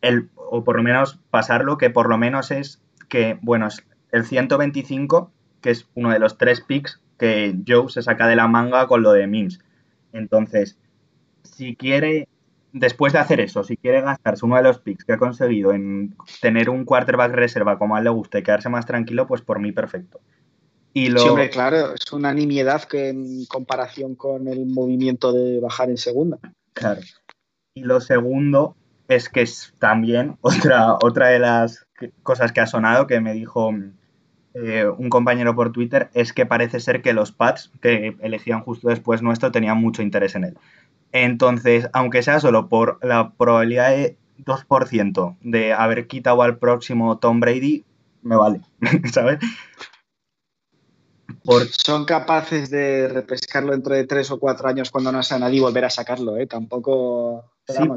[0.00, 4.26] El, o por lo menos pasarlo, que por lo menos es que, bueno, es el
[4.26, 8.86] 125, que es uno de los tres picks que Joe se saca de la manga
[8.86, 9.60] con lo de Mims.
[10.12, 10.76] Entonces,
[11.42, 12.28] si quiere,
[12.74, 16.14] después de hacer eso, si quiere gastarse uno de los picks que ha conseguido en
[16.42, 19.58] tener un quarterback reserva como a él le gusta y quedarse más tranquilo, pues por
[19.58, 20.20] mí perfecto.
[20.92, 21.20] Y lo...
[21.20, 25.96] Sí, hombre, claro, es una nimiedad que en comparación con el movimiento de bajar en
[25.96, 26.38] segunda.
[26.74, 27.00] Claro.
[27.74, 28.76] Y lo segundo
[29.08, 31.86] es que es también otra, otra de las
[32.22, 33.72] cosas que ha sonado que me dijo
[34.54, 38.88] eh, un compañero por Twitter es que parece ser que los pads que elegían justo
[38.88, 40.58] después nuestro tenían mucho interés en él.
[41.12, 47.40] Entonces, aunque sea solo por la probabilidad de 2% de haber quitado al próximo Tom
[47.40, 47.84] Brady,
[48.22, 48.60] me vale,
[49.12, 49.38] ¿sabes?
[51.84, 55.60] Son capaces de repescarlo dentro de tres o cuatro años cuando no sea nadie y
[55.60, 56.46] volver a sacarlo, ¿eh?
[56.46, 57.44] Tampoco...
[57.66, 57.88] Sí,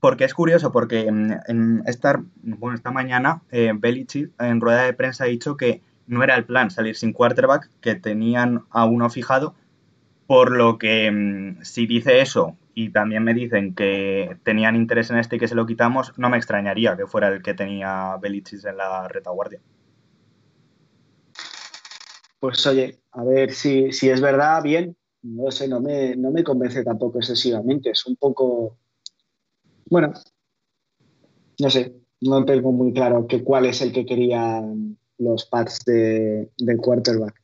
[0.00, 5.24] porque es curioso, porque en, esta, bueno, esta mañana eh, Belichick en rueda de prensa
[5.24, 9.54] ha dicho que no era el plan salir sin quarterback, que tenían a uno fijado,
[10.26, 15.18] por lo que mm, si dice eso y también me dicen que tenían interés en
[15.18, 18.64] este y que se lo quitamos, no me extrañaría que fuera el que tenía Belichick
[18.64, 19.60] en la retaguardia.
[22.44, 24.94] Pues oye, a ver si, si es verdad, bien.
[25.22, 27.88] No sé, no me, no me convence tampoco excesivamente.
[27.88, 28.76] Es un poco.
[29.88, 30.12] Bueno,
[31.58, 36.50] no sé, no tengo muy claro que cuál es el que querían los pads de,
[36.58, 37.40] del quarterback.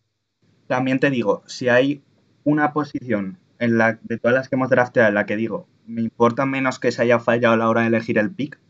[0.66, 2.02] También te digo, si hay
[2.44, 6.02] una posición en la de todas las que hemos drafteado en la que digo, me
[6.02, 8.60] importa menos que se haya fallado a la hora de elegir el pick,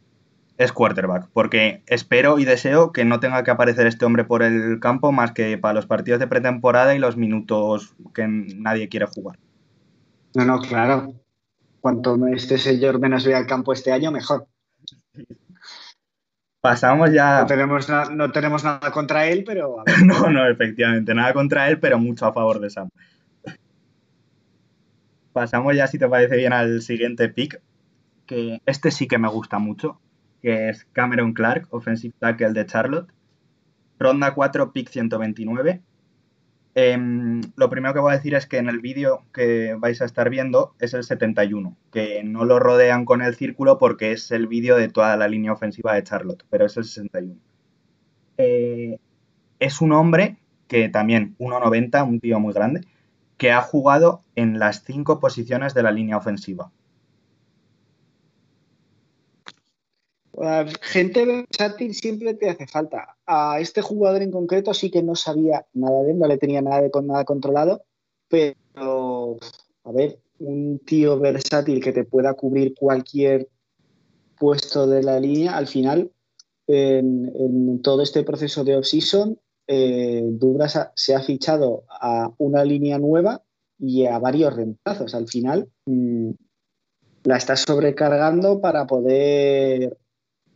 [0.60, 4.78] es quarterback, porque espero y deseo que no tenga que aparecer este hombre por el
[4.78, 9.38] campo más que para los partidos de pretemporada y los minutos que nadie quiere jugar.
[10.34, 11.14] No, no, claro.
[11.80, 14.48] Cuanto este señor menos vea al campo este año, mejor.
[16.60, 17.40] Pasamos ya.
[17.40, 19.82] No tenemos, no tenemos nada contra él, pero.
[20.04, 22.90] no, no, efectivamente, nada contra él, pero mucho a favor de Sam.
[25.32, 27.62] Pasamos ya, si te parece bien, al siguiente pick,
[28.26, 29.98] que este sí que me gusta mucho
[30.42, 33.12] que es Cameron Clark, offensive tackle de Charlotte.
[33.98, 35.82] Ronda 4, pick 129.
[36.74, 40.04] Em, lo primero que voy a decir es que en el vídeo que vais a
[40.04, 44.46] estar viendo es el 71, que no lo rodean con el círculo porque es el
[44.46, 47.40] vídeo de toda la línea ofensiva de Charlotte, pero es el 61.
[48.38, 48.98] Eh,
[49.58, 52.82] es un hombre que también, 1,90, un tío muy grande,
[53.36, 56.70] que ha jugado en las cinco posiciones de la línea ofensiva.
[60.80, 63.16] Gente versátil siempre te hace falta.
[63.26, 66.62] A este jugador en concreto sí que no sabía nada de él, no le tenía
[66.62, 67.84] nada, de, nada controlado,
[68.28, 69.36] pero,
[69.84, 73.48] a ver, un tío versátil que te pueda cubrir cualquier
[74.38, 76.10] puesto de la línea, al final,
[76.66, 80.24] en, todo este proceso de off-season, eh,
[80.94, 83.42] se ha fichado a una línea nueva
[83.78, 85.14] y a varios reemplazos.
[85.14, 86.30] Al final, mm,
[87.24, 89.98] la está sobrecargando para poder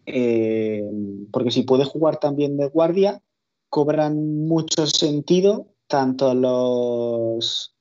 [0.06, 0.84] eh,
[1.32, 3.22] porque si puede jugar también de guardia,
[3.68, 7.74] cobran mucho sentido tanto los,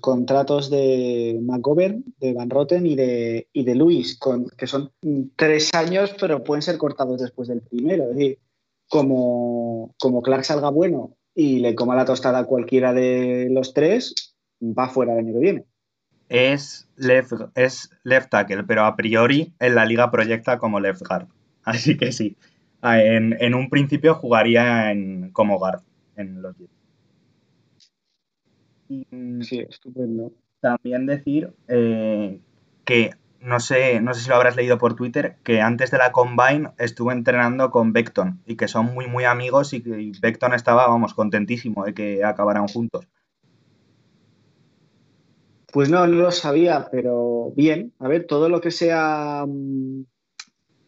[0.00, 4.92] contratos de McGovern, de Van Roten y de, y de Luis, con, que son
[5.36, 8.04] tres años, pero pueden ser cortados después del primero.
[8.04, 8.38] Es decir,
[8.88, 14.34] como, como Clark salga bueno y le coma la tostada a cualquiera de los tres,
[14.60, 15.64] va fuera el año que viene.
[16.30, 21.26] Es left, es left tackle, pero a priori en la liga proyecta como left guard.
[21.64, 22.36] Así que sí,
[22.82, 25.82] en, un principio jugaría en, como guard
[26.16, 26.72] en los Jets.
[29.46, 30.32] Sí, estupendo.
[30.60, 32.40] También decir eh,
[32.84, 36.12] que no sé, no sé si lo habrás leído por Twitter, que antes de la
[36.12, 40.86] Combine estuve entrenando con Beckton y que son muy, muy amigos y que Beckton estaba,
[40.86, 43.08] vamos, contentísimo de que acabaran juntos.
[45.72, 47.92] Pues no, no lo sabía, pero bien.
[47.98, 50.04] A ver, todo lo que sea mm,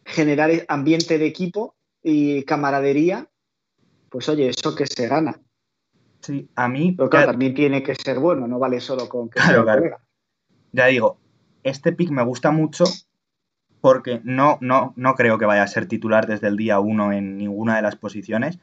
[0.05, 3.29] generar ambiente de equipo y camaradería,
[4.09, 5.39] pues oye, eso que se gana.
[6.19, 6.93] Sí, a mí.
[6.97, 9.97] Pero claro, también tiene que ser bueno, no vale solo con que claro, claro.
[10.71, 11.17] Ya digo,
[11.63, 12.85] este pick me gusta mucho
[13.81, 17.37] porque no, no, no creo que vaya a ser titular desde el día 1 en
[17.37, 18.59] ninguna de las posiciones,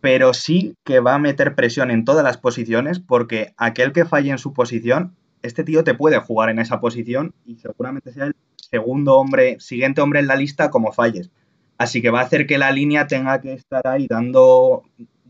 [0.00, 4.30] pero sí que va a meter presión en todas las posiciones porque aquel que falle
[4.30, 8.36] en su posición, este tío te puede jugar en esa posición y seguramente sea el
[8.56, 11.30] segundo hombre, siguiente hombre en la lista como falles.
[11.78, 14.84] Así que va a hacer que la línea tenga que estar ahí dando,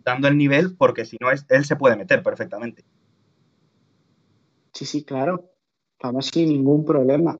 [0.04, 2.84] dando el nivel porque si no, él se puede meter perfectamente.
[4.72, 5.50] Sí, sí, claro.
[6.02, 7.38] Vamos sin ningún problema.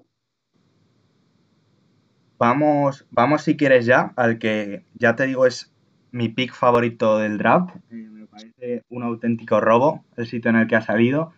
[2.38, 5.72] Vamos, vamos si quieres ya al que ya te digo es
[6.10, 7.74] mi pick favorito del draft.
[7.90, 11.32] Eh, me parece un auténtico robo el sitio en el que ha salido,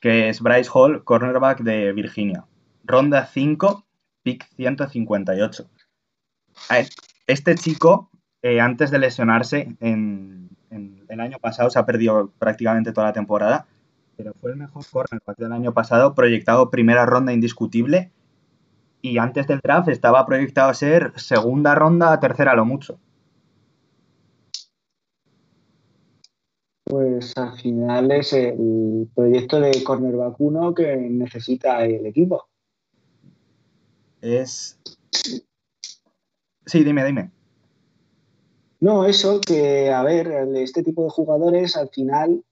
[0.00, 2.46] que es Bryce Hall, cornerback de Virginia.
[2.84, 3.84] Ronda 5,
[4.22, 5.70] pick 158.
[7.26, 8.10] Este chico,
[8.42, 13.12] eh, antes de lesionarse en, en, el año pasado, se ha perdido prácticamente toda la
[13.12, 13.66] temporada
[14.22, 18.12] pero fue el mejor cornerback del año pasado, proyectado primera ronda indiscutible.
[19.00, 22.98] Y antes del draft estaba proyectado a ser segunda ronda, tercera lo mucho.
[26.90, 32.48] Pues al final es el proyecto de cornerback 1 que necesita el equipo.
[34.20, 34.76] Es.
[36.66, 37.30] Sí, dime, dime.
[38.80, 42.42] No, eso que, a ver, este tipo de jugadores al final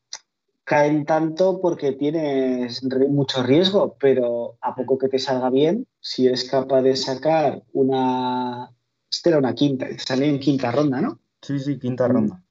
[0.63, 6.49] caen tanto porque tienes mucho riesgo, pero a poco que te salga bien, si eres
[6.49, 8.71] capaz de sacar una.
[9.11, 11.19] Esta era una quinta, sale en quinta ronda, ¿no?
[11.43, 12.45] Sí, sí, quinta ronda.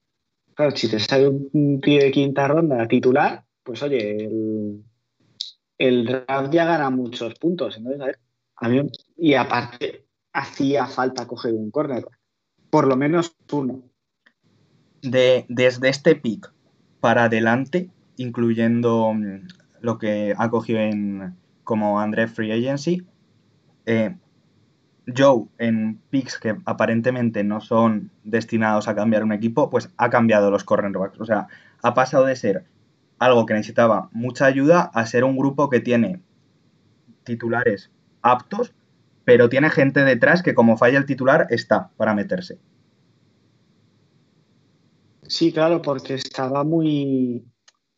[0.58, 4.82] Claro, si te sale un tío de quinta ronda titular, pues oye, el,
[5.78, 7.80] el draft ya gana muchos puntos.
[9.16, 12.04] Y aparte, hacía falta coger un corner,
[12.70, 13.84] por lo menos uno.
[15.00, 16.52] De, desde este pick
[16.98, 19.46] para adelante, incluyendo mm,
[19.80, 23.06] lo que ha cogido en, como André Free Agency.
[23.86, 24.16] Eh,
[25.16, 30.50] Joe, en picks que aparentemente no son destinados a cambiar un equipo, pues ha cambiado
[30.50, 31.20] los cornerbacks.
[31.20, 31.48] O sea,
[31.82, 32.64] ha pasado de ser
[33.18, 36.20] algo que necesitaba mucha ayuda a ser un grupo que tiene
[37.24, 37.90] titulares
[38.22, 38.72] aptos,
[39.24, 42.58] pero tiene gente detrás que como falla el titular está para meterse.
[45.22, 47.44] Sí, claro, porque estaba muy,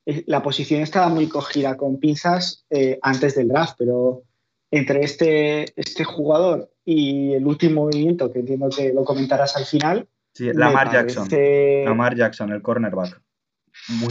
[0.07, 4.25] eh, la posición estaba muy cogida con pinzas eh, antes del draft, pero
[4.73, 10.09] entre este, este jugador y el último movimiento, que entiendo que lo comentarás al final.
[10.35, 11.29] Sí, Lamar Jackson.
[11.85, 13.21] Lamar Jackson, el cornerback.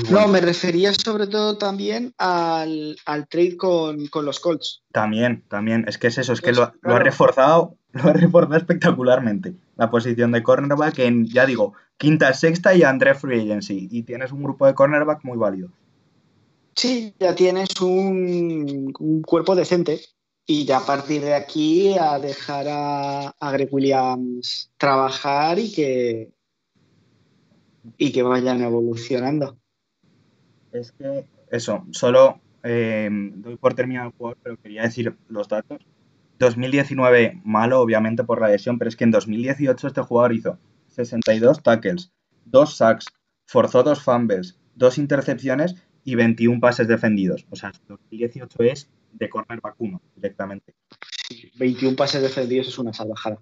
[0.09, 2.95] No, me refería sobre todo también al,
[3.29, 4.83] trade con, los Colts.
[4.91, 5.85] También, también.
[5.87, 9.53] Es que es eso, es que lo, lo, ha reforzado, lo ha reforzado espectacularmente.
[9.77, 13.87] La posición de cornerback en, ya digo, quinta, sexta y André Free Agency.
[13.91, 15.69] Y tienes un grupo de cornerback muy válido.
[16.75, 18.93] Sí, ya tienes un,
[19.25, 19.99] cuerpo decente
[20.51, 26.31] y ya a partir de aquí a dejar a, Greg Williams trabajar y que,
[27.99, 29.59] y que vayan evolucionando.
[30.71, 35.85] Es que eso, solo eh, doy por terminado el juego, pero quería decir los datos.
[36.39, 40.57] 2019 malo, obviamente, por la lesión, pero es que en 2018 este jugador hizo
[40.87, 42.11] 62 tackles,
[42.45, 43.05] 2 sacks,
[43.45, 47.45] forzó dos fumbles, dos intercepciones y 21 pases defendidos.
[47.51, 50.75] O sea, 2018 es de corner vacuno directamente.
[51.55, 53.39] 21 pases defendidos es una salvajada.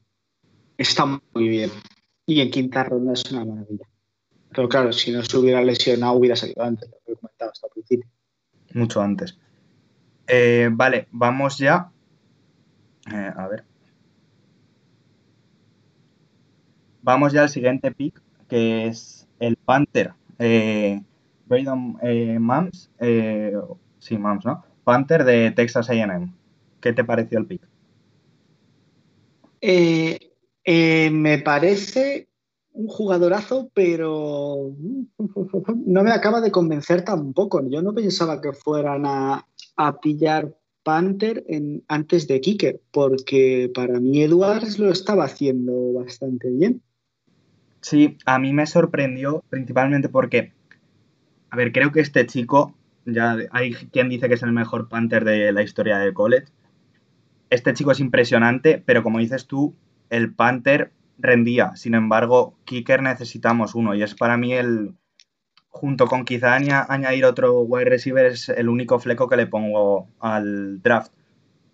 [0.78, 1.72] Está muy bien.
[2.26, 3.86] Y en quinta ronda es una maravilla.
[4.50, 7.68] Pero claro, si no se hubiera lesionado, hubiera salido antes, lo que he comentado hasta
[7.68, 8.10] el principio.
[8.74, 9.38] Mucho antes.
[10.28, 11.92] Eh, vale, vamos ya.
[13.12, 13.64] Eh, a ver.
[17.02, 20.14] Vamos ya al siguiente pick, que es el Panther.
[20.40, 21.02] Eh,
[21.46, 22.92] Braden eh, Mams,
[24.00, 24.66] sí, Mams, ¿no?
[24.88, 26.34] Panther de Texas AM.
[26.80, 27.62] ¿Qué te pareció el pick?
[29.60, 32.30] Eh, me parece
[32.72, 34.72] un jugadorazo, pero
[35.86, 37.68] no me acaba de convencer tampoco.
[37.70, 39.46] Yo no pensaba que fueran a,
[40.02, 46.82] pillar Panther en, antes de Kicker, porque para mí Edwards lo estaba haciendo bastante bien.
[47.82, 50.54] Sí, a mí me sorprendió principalmente porque,
[51.50, 52.77] a ver, creo que este chico,
[53.08, 56.48] ya hay quien dice que es el mejor Panther de la historia del college.
[57.50, 59.76] Este chico es impresionante, pero como dices tú,
[60.10, 61.76] el Panther rendía.
[61.76, 64.94] Sin embargo, kicker necesitamos uno y es para mí el,
[65.70, 70.82] junto con quizá añadir otro wide receiver, es el único fleco que le pongo al
[70.82, 71.14] draft.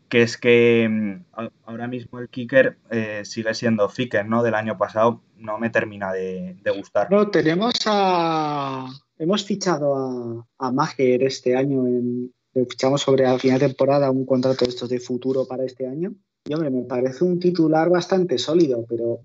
[0.10, 4.44] Que es que mm, ahora mismo el kicker eh, sigue siendo Ficker, ¿no?
[4.44, 7.10] Del año pasado no me termina de, gustar.
[7.10, 8.88] No, tenemos a.
[9.18, 11.88] Hemos fichado a, a Mager este año.
[11.88, 15.66] En, le fichamos sobre a final de temporada un contrato de estos de futuro para
[15.66, 16.14] este año.
[16.46, 19.22] Y hombre, me parece un titular bastante sólido, pero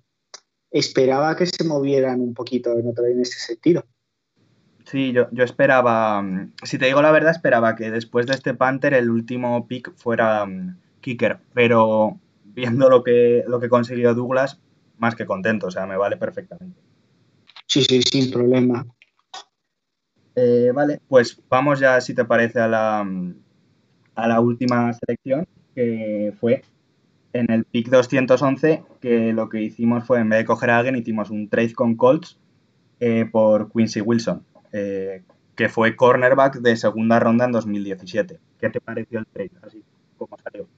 [0.70, 3.84] esperaba que se movieran un poquito en, otro, en este sentido.
[4.84, 8.94] Sí, yo, esperaba, mm, si te digo la verdad, esperaba que después de este Panther
[8.94, 14.60] el último pick fuera mm, Kicker, pero viendo lo que, lo que consiguió Douglas,
[14.96, 16.80] más que contento, o sea, me vale perfectamente.
[17.66, 18.86] Sí, sí, sin problema.
[20.40, 23.04] Eh, vale, pues vamos ya, si te parece, a la,
[24.14, 26.62] a la última selección, que fue
[27.32, 30.94] en el pick 211, que lo que hicimos fue, en vez de coger a alguien,
[30.94, 32.38] hicimos un trade con Colts
[33.00, 35.24] eh, por Quincy Wilson, eh,
[35.56, 38.38] que fue cornerback de segunda ronda en 2017.
[38.60, 39.50] ¿Qué te pareció el trade?
[39.62, 39.82] Así
[40.16, 40.68] como salió.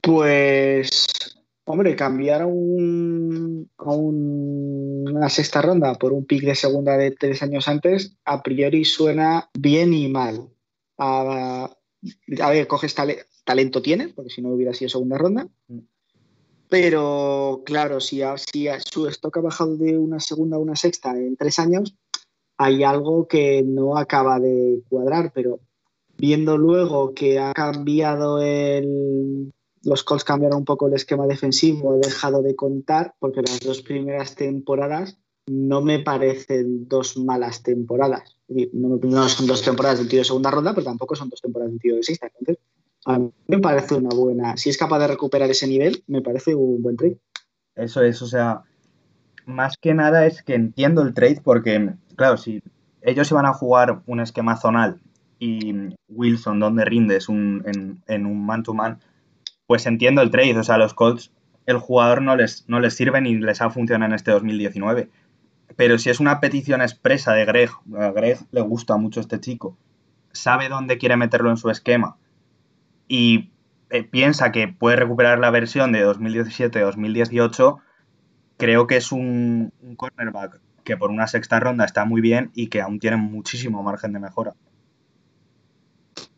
[0.00, 1.06] Pues,
[1.72, 7.42] hombre, cambiar a, un, a una sexta ronda por un pick de segunda de tres
[7.42, 10.48] años antes, a priori suena bien y mal.
[10.98, 11.70] A,
[12.40, 15.48] a ver, coges tal, talento tiene, porque si no hubiera sido segunda ronda.
[15.68, 15.78] Mm.
[16.68, 21.36] Pero claro, si, si su stock ha bajado de una segunda a una sexta en
[21.36, 21.96] tres años,
[22.58, 25.60] hay algo que no acaba de cuadrar, pero
[26.18, 29.52] viendo luego que ha cambiado el...
[29.82, 33.82] Los Colts cambiaron un poco el esquema defensivo, he dejado de contar, porque las dos
[33.82, 38.36] primeras temporadas no me parecen dos malas temporadas.
[38.72, 41.78] No, son dos temporadas de tío de segunda ronda, pero tampoco son dos temporadas de
[41.78, 42.26] tío de sexta.
[42.38, 42.62] Entonces,
[43.06, 44.56] a mí me parece una buena.
[44.56, 47.18] Si es capaz de recuperar ese nivel, me parece un buen trade.
[47.74, 48.64] Eso es, o sea,
[49.46, 52.62] más que nada es que entiendo el trade porque, claro, si
[53.02, 55.00] ellos iban a jugar un esquema zonal
[55.38, 57.62] y Wilson, donde rinde, es un,
[58.06, 58.98] en, un man-to-man,
[59.68, 60.58] pues entiendo el trade.
[60.58, 61.30] O sea, los Colts,
[61.66, 65.10] el jugador no les, no les sirve ni les ha funcionado en este 2019.
[65.76, 69.76] Pero si es una petición expresa de Greg, a Greg le gusta mucho este chico,
[70.32, 72.16] sabe dónde quiere meterlo en su esquema
[73.08, 73.50] y
[73.90, 77.78] eh, piensa que puede recuperar la versión de 2017-2018,
[78.56, 82.80] creo que es un, cornerback que por una sexta ronda está muy bien y que
[82.80, 84.54] aún tiene muchísimo margen de mejora.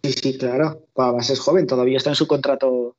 [0.03, 0.83] Sí, sí, claro.
[0.97, 2.97] Además es joven, todavía está en su contrato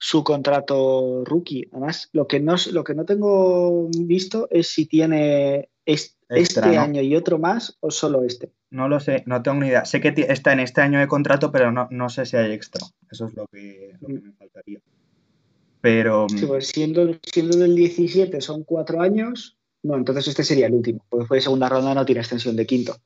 [0.00, 1.68] su contrato rookie.
[1.72, 7.14] Además, lo que no, lo que no tengo visto es si tiene este año y
[7.14, 8.50] otro más o solo este.
[8.70, 9.84] No lo sé, no tengo ni idea.
[9.84, 12.86] Sé que está en este año de contrato, pero no, sé si hay extra.
[13.10, 14.80] Eso es lo que, me faltaría.
[15.82, 16.26] Pero.
[16.30, 21.04] Sí, pues siendo, siendo del 17 son cuatro años, no, entonces este sería el último,
[21.10, 22.96] porque fue de segunda ronda, no tiene extensión de quinto.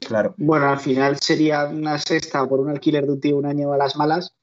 [0.00, 0.34] Claro.
[0.36, 3.78] Bueno, al final sería una sexta por un alquiler de un tío un año a
[3.78, 4.34] las malas.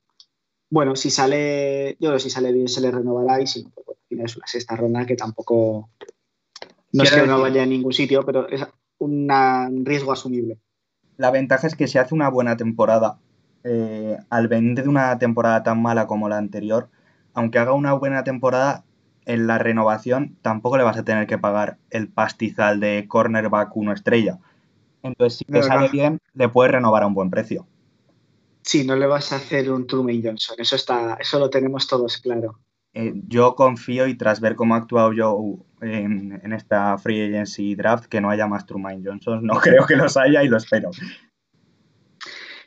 [0.69, 3.69] Bueno, si sale, yo creo que si sale bien se le renovará y si no,
[3.69, 5.89] pues al final es una sexta ronda que tampoco.
[6.91, 8.65] No es que no vaya a ningún sitio, pero es
[8.99, 10.57] un riesgo asumible.
[11.17, 13.19] La ventaja es que si hace una buena temporada,
[13.63, 16.89] eh, al venir de una temporada tan mala como la anterior,
[17.33, 18.83] aunque haga una buena temporada,
[19.25, 23.91] en la renovación tampoco le vas a tener que pagar el pastizal de cornerback 1
[23.91, 24.39] estrella.
[25.03, 27.67] Entonces, si te sale bien, le puedes renovar a un buen precio.
[28.67, 32.17] Sí, no le vas a hacer un Truman Johnson, eso, está, eso lo tenemos todos
[32.17, 32.59] claro.
[32.93, 35.39] Eh, yo confío y tras ver cómo ha actuado yo
[35.79, 40.17] en, esta Free Agency Draft, que no haya más Truman Johnson, no creo que los
[40.17, 40.91] haya y lo espero.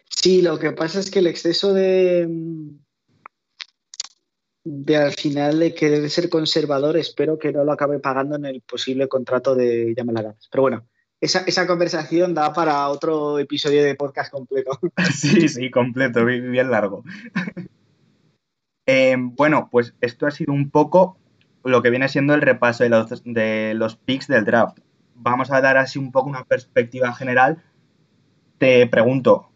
[0.09, 2.27] Sí, lo que pasa es que el exceso de,
[4.65, 8.63] de al final de querer ser conservador, espero que no lo acabe pagando en el
[8.63, 10.87] posible contrato de Yamala Pero bueno,
[11.21, 14.79] esa, esa, conversación da para otro episodio de podcast completo.
[15.13, 17.05] Sí, sí, completo, bien largo.
[18.87, 21.17] Eh, bueno, pues esto ha sido un poco
[21.63, 24.79] lo que viene siendo el repaso de los, de los picks del draft.
[25.15, 27.63] Vamos a dar así un poco una perspectiva general.
[28.59, 29.51] Te pregunto,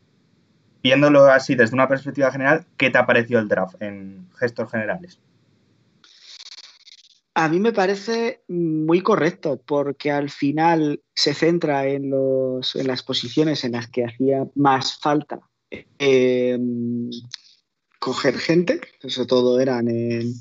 [0.82, 5.20] viéndolo así desde una perspectiva general, ¿qué te ha parecido el draft en gestos generales?
[7.36, 12.10] A mí me parece muy correcto porque al final se centra en,
[12.84, 15.40] las posiciones en las que hacía más falta
[15.98, 16.56] eh,
[17.98, 20.32] coger gente, sobre todo eran en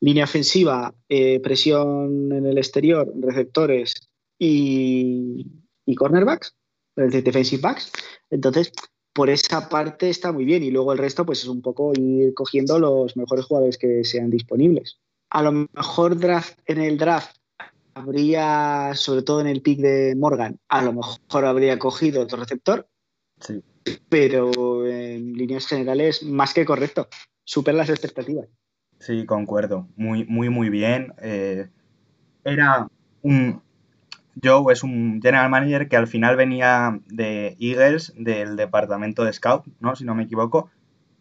[0.00, 3.92] línea ofensiva, eh, presión en el exterior, receptores
[4.38, 5.46] y,
[5.84, 6.56] y cornerbacks,
[6.96, 7.92] defensive backs.
[8.30, 8.72] Entonces,
[9.12, 12.32] por esa parte está muy bien y luego el resto pues es un poco ir
[12.32, 14.98] cogiendo los mejores jugadores que sean disponibles.
[15.30, 17.36] A lo mejor draft, en el draft
[17.94, 22.88] habría, sobre todo en el pick de Morgan, a lo mejor habría cogido otro receptor,
[23.40, 23.62] sí.
[24.08, 27.08] pero en líneas generales más que correcto,
[27.44, 28.48] supera las expectativas.
[28.98, 31.14] Sí, concuerdo, muy, muy, muy bien.
[31.22, 31.68] Eh,
[32.44, 32.86] era
[33.22, 33.62] un,
[34.42, 39.64] Joe es un general manager que al final venía de Eagles, del departamento de scout,
[39.80, 39.96] ¿no?
[39.96, 40.70] Si no me equivoco,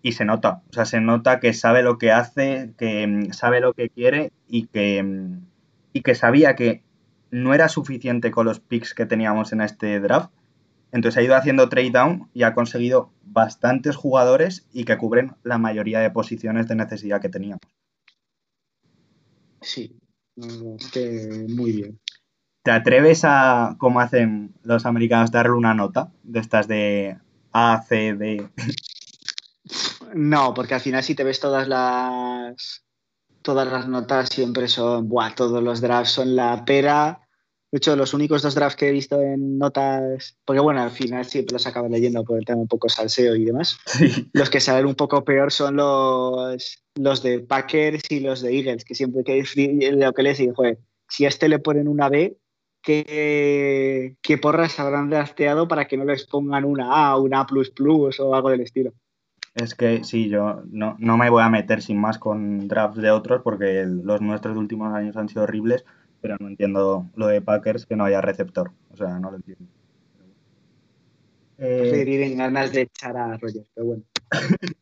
[0.02, 3.60] y se nota, o sea, se nota que sabe lo que hace, que mm, sabe
[3.60, 5.46] lo que quiere y que, mm,
[5.94, 6.84] y que sabía que
[7.32, 10.32] no era suficiente con los picks que teníamos en este draft.
[10.92, 15.60] Entonces ha ido haciendo trade down y ha conseguido bastantes jugadores y que cubren la
[15.60, 17.62] mayoría de posiciones de necesidad que teníamos.
[19.62, 20.00] Sí,
[20.36, 22.00] muy bien.
[22.64, 27.18] ¿Te atreves a, como hacen los americanos, darle una nota de estas de
[27.52, 28.50] A, C, D?
[30.14, 32.84] No, porque al final si te ves todas las
[33.42, 37.22] todas las notas siempre son, buah, todos los drafts son la pera.
[37.72, 41.24] De hecho, los únicos dos drafts que he visto en notas, porque bueno, al final
[41.26, 43.78] siempre los acabo leyendo por el tema un poco salseo y demás.
[44.34, 48.86] Los que salen un poco peor son los, los de Packers y los de Eagles,
[48.86, 49.44] que siempre que
[49.92, 52.38] lo que les digo, joder, si a este le ponen una B,
[52.82, 58.36] ¿qué, qué porras habrán drafteado para que no les pongan una A, una A o
[58.36, 58.94] algo del estilo?
[59.62, 63.42] Es que sí, yo no, me voy a meter sin más con drafts de otros
[63.44, 65.84] porque los nuestros últimos años han sido horribles,
[66.22, 68.72] pero no entiendo lo de Packers que no haya receptor.
[68.92, 69.66] O sea, no lo entiendo.
[71.58, 74.04] Eh, en ganas de echar a Rogers, pero bueno.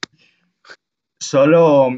[1.20, 1.90] Solo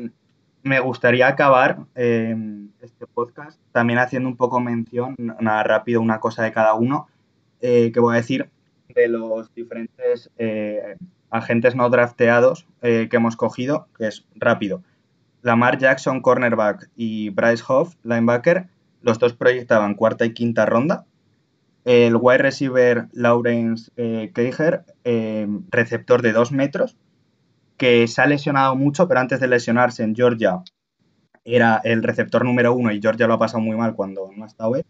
[0.63, 2.33] me gustaría acabar eh,
[2.79, 7.09] este podcast también haciendo un poco mención, nada rápido, una cosa de cada uno,
[7.59, 8.49] eh, que voy a decir
[8.87, 10.95] de los diferentes eh,
[11.29, 14.83] agentes no drafteados que hemos cogido, que es rápido.
[15.41, 18.67] Lamar Jackson, cornerback, y Bryce Hoff, linebacker,
[19.01, 21.05] los dos proyectaban cuarta y quinta ronda.
[21.85, 23.91] El wide receiver Lawrence
[24.33, 24.83] Keiger,
[25.69, 26.97] receptor de dos metros,
[27.77, 30.61] que se ha lesionado mucho, pero antes de lesionarse en Georgia
[31.45, 34.47] era el receptor número uno y Georgia lo ha pasado muy mal cuando no ha
[34.47, 34.85] estado él.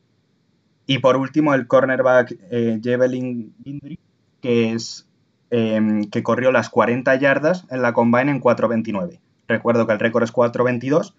[0.86, 4.00] Y por último, el cornerback eh, Javelin Gindry,
[4.42, 5.08] que, es,
[5.52, 9.20] em, que corrió las 40 yardas en la combine en 4.29.
[9.48, 11.14] Recuerdo que el récord es 4.22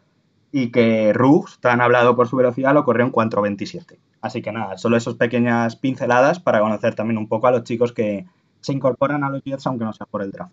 [0.53, 3.99] y que Ruggs, tan hablado por su velocidad, lo corrió en 4.27.
[4.21, 7.93] Así que nada, solo esas pequeñas pinceladas para conocer también un poco a los chicos
[7.93, 8.27] que
[8.61, 10.53] se incorporan a los Jets, aunque no sea por el draft.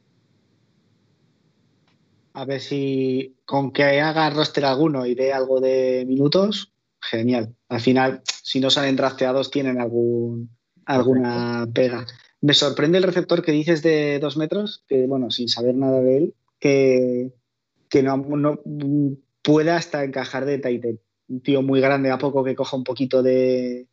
[2.33, 6.71] A ver si con que haga roster alguno y dé algo de minutos,
[7.01, 7.55] genial.
[7.67, 10.49] Al final, si no salen drafteados, tienen algún,
[10.85, 12.05] alguna pega.
[12.41, 16.17] Me sorprende el receptor que dices de dos metros, que bueno, sin saber nada de
[16.17, 17.31] él, que,
[17.89, 18.23] que no,
[19.41, 20.99] pueda hasta encajar de Titan.
[21.29, 23.87] Un tío muy grande, a poco que coja un poquito de,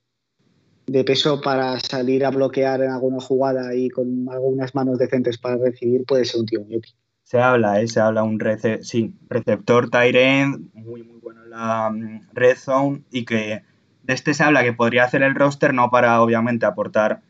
[0.87, 5.57] de peso para salir a bloquear en alguna jugada y con algunas manos decentes para
[5.57, 6.99] recibir, puede ser un tío muy épico.
[7.25, 7.89] Se habla, ¿eh?
[7.89, 8.39] Se habla un
[8.83, 13.63] sí, receptor Tyrant, muy, muy bueno en la mm, red zone y que
[14.03, 17.23] de este se habla que podría hacer el roster, no para obviamente aportar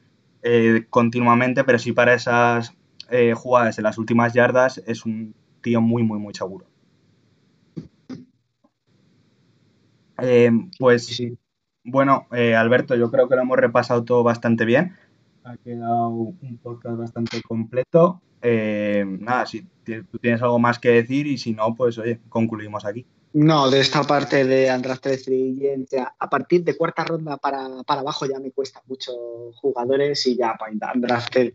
[0.46, 2.74] eh, continuamente, pero sí para esas
[3.10, 6.66] eh, jugadas en las últimas yardas, es un tío muy, muy, muy seguro.
[10.18, 11.22] Eh, pues
[11.82, 14.94] bueno, Alberto, yo creo que lo hemos repasado todo bastante bien.
[15.44, 18.20] Ha quedado un podcast bastante completo.
[18.42, 19.66] nada, sí
[20.10, 23.06] tú tienes algo más que decir y si no, pues oye, concluimos aquí.
[23.34, 25.86] No, de esta parte de Undrafted Free
[26.20, 29.10] a partir de cuarta ronda para, abajo ya me cuesta mucho
[29.56, 30.72] jugadores y ya para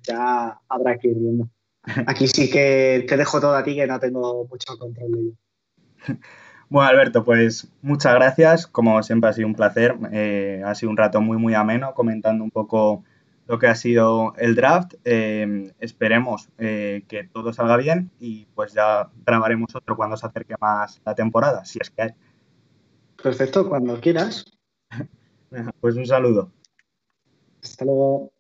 [0.05, 1.49] ya habrá que ir viendo.
[2.05, 6.19] Aquí sí que te dejo todo a ti que no tengo mucho control de ello.
[6.71, 8.67] Bueno, Alberto, pues muchas gracias.
[8.67, 9.97] Como siempre ha sido un placer.
[10.11, 13.03] Eh, ha sido un rato muy, muy ameno comentando un poco
[13.50, 14.93] lo que ha sido el draft.
[15.04, 20.54] Eh, esperemos eh, que todo salga bien y pues ya grabaremos otro cuando se acerque
[20.62, 22.10] más la temporada, si es que hay.
[23.22, 24.45] Perfecto, cuando quieras.
[25.82, 26.52] pues un saludo.
[27.64, 28.32] Hasta luego.